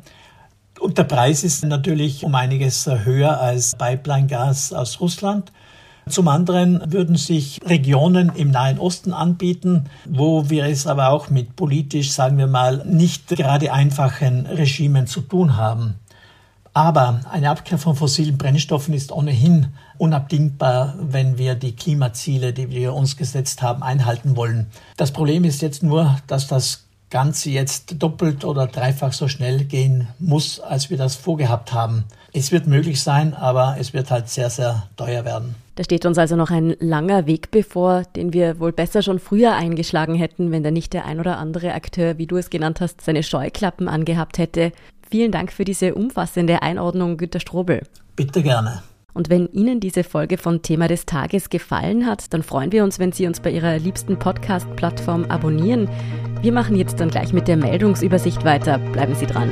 Und 0.80 0.98
der 0.98 1.04
Preis 1.04 1.44
ist 1.44 1.64
natürlich 1.64 2.24
um 2.24 2.34
einiges 2.34 2.88
höher 2.88 3.40
als 3.40 3.76
Pipeline-Gas 3.76 4.74
aus 4.74 5.00
Russland. 5.00 5.52
Zum 6.10 6.28
anderen 6.28 6.92
würden 6.92 7.16
sich 7.16 7.62
Regionen 7.66 8.32
im 8.36 8.52
Nahen 8.52 8.78
Osten 8.78 9.14
anbieten, 9.14 9.86
wo 10.06 10.50
wir 10.50 10.66
es 10.66 10.86
aber 10.86 11.10
auch 11.10 11.30
mit 11.30 11.56
politisch, 11.56 12.12
sagen 12.12 12.38
wir 12.38 12.48
mal, 12.48 12.84
nicht 12.86 13.28
gerade 13.30 13.72
einfachen 13.72 14.46
Regimen 14.46 15.08
zu 15.08 15.22
tun 15.22 15.56
haben. 15.56 15.96
Aber 16.74 17.20
eine 17.32 17.52
Abkehr 17.52 17.78
von 17.78 17.96
fossilen 17.96 18.38
Brennstoffen 18.38 18.96
ist 18.96 19.12
ohnehin 19.12 19.68
unabdingbar, 20.00 20.96
wenn 21.00 21.38
wir 21.38 21.54
die 21.54 21.76
Klimaziele, 21.76 22.52
die 22.52 22.72
wir 22.72 22.94
uns 22.94 23.16
gesetzt 23.16 23.62
haben, 23.62 23.84
einhalten 23.84 24.36
wollen. 24.36 24.68
Das 24.98 25.12
Problem 25.12 25.44
ist 25.44 25.62
jetzt 25.62 25.84
nur, 25.84 26.18
dass 26.26 26.48
das 26.48 26.86
Ganze 27.12 27.52
jetzt 27.52 28.02
doppelt 28.02 28.44
oder 28.44 28.66
dreifach 28.66 29.14
so 29.14 29.28
schnell 29.28 29.66
gehen 29.66 30.08
muss, 30.18 30.60
als 30.60 30.90
wir 30.90 30.98
das 30.98 31.16
vorgehabt 31.16 31.72
haben. 31.72 32.06
Es 32.34 32.52
wird 32.52 32.66
möglich 32.66 33.04
sein, 33.04 33.36
aber 33.36 33.76
es 33.80 33.94
wird 33.94 34.10
halt 34.10 34.30
sehr, 34.30 34.50
sehr 34.50 34.88
teuer 34.98 35.24
werden. 35.24 35.54
Da 35.76 35.84
steht 35.84 36.08
uns 36.08 36.18
also 36.18 36.36
noch 36.36 36.50
ein 36.50 36.76
langer 36.80 37.28
Weg 37.28 37.52
bevor, 37.52 38.02
den 38.16 38.34
wir 38.34 38.60
wohl 38.60 38.72
besser 38.72 39.04
schon 39.04 39.20
früher 39.20 39.54
eingeschlagen 39.54 40.16
hätten, 40.16 40.52
wenn 40.52 40.64
da 40.64 40.72
nicht 40.72 40.94
der 40.94 41.06
ein 41.06 41.20
oder 41.20 41.38
andere 41.38 41.76
Akteur, 41.76 42.18
wie 42.18 42.26
du 42.26 42.38
es 42.38 42.50
genannt 42.50 42.82
hast, 42.82 43.02
seine 43.02 43.22
Scheuklappen 43.22 43.88
angehabt 43.88 44.40
hätte. 44.40 44.72
Vielen 45.14 45.32
Dank 45.32 45.52
für 45.52 45.64
diese 45.64 45.94
umfassende 45.94 46.64
Einordnung, 46.64 47.18
Günter 47.18 47.40
Strobel. 47.40 47.84
Bitte 48.16 48.42
gerne. 48.42 48.82
Und 49.14 49.30
wenn 49.30 49.48
Ihnen 49.50 49.80
diese 49.80 50.04
Folge 50.04 50.40
von 50.40 50.64
Thema 50.64 50.88
des 50.88 51.06
Tages 51.06 51.52
gefallen 51.52 52.08
hat, 52.08 52.34
dann 52.34 52.42
freuen 52.42 52.72
wir 52.72 52.84
uns, 52.84 52.98
wenn 52.98 53.12
Sie 53.12 53.28
uns 53.28 53.40
bei 53.40 53.52
Ihrer 53.52 53.78
liebsten 53.78 54.18
Podcast-Plattform 54.18 55.26
abonnieren. 55.26 55.88
Wir 56.42 56.52
machen 56.52 56.76
jetzt 56.76 57.00
dann 57.00 57.12
gleich 57.12 57.32
mit 57.32 57.48
der 57.48 57.58
Meldungsübersicht 57.58 58.44
weiter. 58.44 58.80
Bleiben 58.80 59.14
Sie 59.14 59.28
dran. 59.28 59.52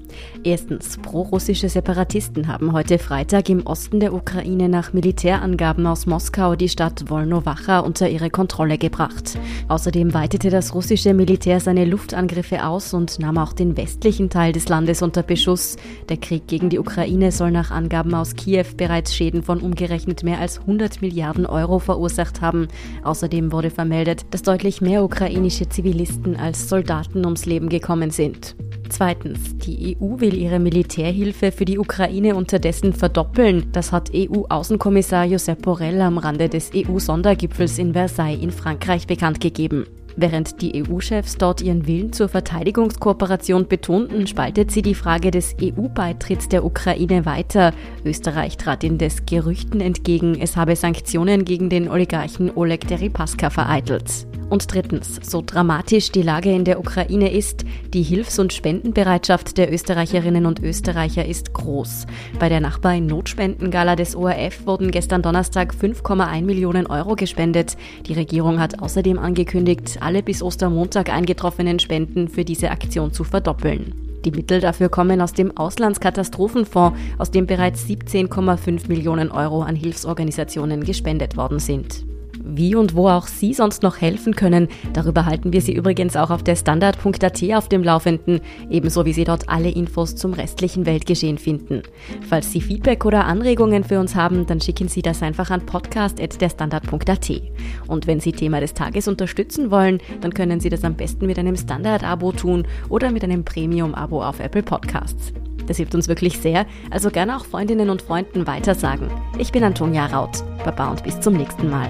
Erstens, 0.43 0.97
prorussische 0.97 1.69
Separatisten 1.69 2.47
haben 2.47 2.73
heute 2.73 2.97
Freitag 2.97 3.49
im 3.49 3.65
Osten 3.65 3.99
der 3.99 4.13
Ukraine 4.13 4.69
nach 4.69 4.93
Militärangaben 4.93 5.85
aus 5.85 6.05
Moskau 6.05 6.55
die 6.55 6.69
Stadt 6.69 7.09
Wolnowacha 7.09 7.79
unter 7.79 8.09
ihre 8.09 8.29
Kontrolle 8.29 8.77
gebracht. 8.77 9.37
Außerdem 9.67 10.13
weitete 10.13 10.49
das 10.49 10.73
russische 10.73 11.13
Militär 11.13 11.59
seine 11.59 11.85
Luftangriffe 11.85 12.65
aus 12.65 12.93
und 12.93 13.19
nahm 13.19 13.37
auch 13.37 13.53
den 13.53 13.77
westlichen 13.77 14.29
Teil 14.29 14.51
des 14.51 14.67
Landes 14.69 15.01
unter 15.01 15.23
Beschuss. 15.23 15.77
Der 16.09 16.17
Krieg 16.17 16.47
gegen 16.47 16.69
die 16.69 16.79
Ukraine 16.79 17.31
soll 17.31 17.51
nach 17.51 17.71
Angaben 17.71 18.13
aus 18.15 18.35
Kiew 18.35 18.65
bereits 18.75 19.15
Schäden 19.15 19.43
von 19.43 19.59
umgerechnet 19.59 20.23
mehr 20.23 20.39
als 20.39 20.59
100 20.59 21.01
Milliarden 21.01 21.45
Euro 21.45 21.79
verursacht 21.79 22.41
haben. 22.41 22.67
Außerdem 23.03 23.51
wurde 23.51 23.69
vermeldet, 23.69 24.25
dass 24.31 24.41
deutlich 24.41 24.81
mehr 24.81 25.03
ukrainische 25.03 25.69
Zivilisten 25.69 26.35
als 26.35 26.67
Soldaten 26.67 27.25
ums 27.25 27.45
Leben 27.45 27.69
gekommen 27.69 28.11
sind. 28.11 28.55
Zweitens, 28.91 29.57
die 29.57 29.95
EU 29.95 30.19
will 30.19 30.37
ihre 30.37 30.59
Militärhilfe 30.59 31.53
für 31.53 31.63
die 31.63 31.79
Ukraine 31.79 32.35
unterdessen 32.35 32.91
verdoppeln. 32.91 33.71
Das 33.71 33.93
hat 33.93 34.11
EU-Außenkommissar 34.13 35.23
Josep 35.23 35.61
Borrell 35.61 36.01
am 36.01 36.17
Rande 36.17 36.49
des 36.49 36.71
EU-Sondergipfels 36.75 37.79
in 37.79 37.93
Versailles 37.93 38.43
in 38.43 38.51
Frankreich 38.51 39.07
bekannt 39.07 39.39
gegeben. 39.39 39.85
Während 40.17 40.61
die 40.61 40.83
EU-Chefs 40.83 41.37
dort 41.37 41.61
ihren 41.61 41.87
Willen 41.87 42.11
zur 42.11 42.27
Verteidigungskooperation 42.27 43.69
betonten, 43.69 44.27
spaltet 44.27 44.71
sie 44.71 44.81
die 44.81 44.93
Frage 44.93 45.31
des 45.31 45.55
EU-Beitritts 45.61 46.49
der 46.49 46.65
Ukraine 46.65 47.25
weiter. 47.25 47.73
Österreich 48.03 48.57
trat 48.57 48.83
in 48.83 48.97
des 48.97 49.25
Gerüchten 49.25 49.79
entgegen, 49.79 50.35
es 50.37 50.57
habe 50.57 50.75
Sanktionen 50.75 51.45
gegen 51.45 51.69
den 51.69 51.87
Oligarchen 51.87 52.51
Oleg 52.53 52.85
Deripaska 52.89 53.49
vereitelt. 53.49 54.27
Und 54.51 54.73
drittens, 54.73 55.17
so 55.23 55.41
dramatisch 55.45 56.11
die 56.11 56.23
Lage 56.23 56.51
in 56.51 56.65
der 56.65 56.77
Ukraine 56.77 57.31
ist, 57.31 57.63
die 57.93 58.03
Hilfs- 58.03 58.37
und 58.37 58.51
Spendenbereitschaft 58.51 59.57
der 59.57 59.71
Österreicherinnen 59.71 60.45
und 60.45 60.59
Österreicher 60.59 61.25
ist 61.25 61.53
groß. 61.53 62.05
Bei 62.37 62.49
der 62.49 62.59
Nachbarn-Notspendengala 62.59 63.95
des 63.95 64.13
ORF 64.13 64.65
wurden 64.65 64.91
gestern 64.91 65.21
Donnerstag 65.21 65.73
5,1 65.73 66.41
Millionen 66.41 66.85
Euro 66.87 67.15
gespendet. 67.15 67.77
Die 68.07 68.13
Regierung 68.13 68.59
hat 68.59 68.81
außerdem 68.81 69.19
angekündigt, 69.19 69.99
alle 70.01 70.21
bis 70.21 70.43
Ostermontag 70.43 71.09
eingetroffenen 71.09 71.79
Spenden 71.79 72.27
für 72.27 72.43
diese 72.43 72.71
Aktion 72.71 73.13
zu 73.13 73.23
verdoppeln. 73.23 73.93
Die 74.25 74.31
Mittel 74.31 74.59
dafür 74.59 74.89
kommen 74.89 75.21
aus 75.21 75.31
dem 75.31 75.55
Auslandskatastrophenfonds, 75.55 76.99
aus 77.17 77.31
dem 77.31 77.47
bereits 77.47 77.85
17,5 77.85 78.89
Millionen 78.89 79.31
Euro 79.31 79.61
an 79.61 79.77
Hilfsorganisationen 79.77 80.83
gespendet 80.83 81.37
worden 81.37 81.59
sind. 81.59 82.10
Wie 82.43 82.75
und 82.75 82.95
wo 82.95 83.07
auch 83.07 83.27
Sie 83.27 83.53
sonst 83.53 83.83
noch 83.83 84.01
helfen 84.01 84.35
können, 84.35 84.67
darüber 84.93 85.25
halten 85.25 85.53
wir 85.53 85.61
Sie 85.61 85.73
übrigens 85.73 86.15
auch 86.15 86.29
auf 86.29 86.43
der 86.43 86.55
Standard.at 86.55 87.43
auf 87.53 87.69
dem 87.69 87.83
Laufenden, 87.83 88.41
ebenso 88.69 89.05
wie 89.05 89.13
Sie 89.13 89.23
dort 89.23 89.49
alle 89.49 89.69
Infos 89.69 90.15
zum 90.15 90.33
restlichen 90.33 90.85
Weltgeschehen 90.85 91.37
finden. 91.37 91.83
Falls 92.27 92.51
Sie 92.51 92.61
Feedback 92.61 93.05
oder 93.05 93.25
Anregungen 93.25 93.83
für 93.83 93.99
uns 93.99 94.15
haben, 94.15 94.45
dann 94.45 94.61
schicken 94.61 94.87
Sie 94.87 95.01
das 95.01 95.21
einfach 95.21 95.51
an 95.51 95.65
podcast.derstandard.at. 95.65 97.41
Und 97.87 98.07
wenn 98.07 98.19
Sie 98.19 98.31
Thema 98.31 98.59
des 98.59 98.73
Tages 98.73 99.07
unterstützen 99.07 99.71
wollen, 99.71 99.99
dann 100.21 100.33
können 100.33 100.59
Sie 100.59 100.69
das 100.69 100.83
am 100.83 100.95
besten 100.95 101.27
mit 101.27 101.37
einem 101.37 101.55
Standard-Abo 101.55 102.31
tun 102.31 102.67
oder 102.89 103.11
mit 103.11 103.23
einem 103.23 103.43
Premium-Abo 103.43 104.23
auf 104.23 104.39
Apple 104.39 104.63
Podcasts. 104.63 105.33
Das 105.67 105.77
hilft 105.77 105.95
uns 105.95 106.07
wirklich 106.07 106.37
sehr, 106.37 106.65
also 106.89 107.09
gerne 107.09 107.37
auch 107.37 107.45
Freundinnen 107.45 107.89
und 107.89 108.01
Freunden 108.01 108.47
weitersagen. 108.47 109.09
Ich 109.37 109.51
bin 109.51 109.63
Antonia 109.63 110.07
Raut. 110.07 110.43
Baba 110.63 110.89
und 110.89 111.03
bis 111.03 111.19
zum 111.19 111.33
nächsten 111.33 111.69
Mal. 111.69 111.89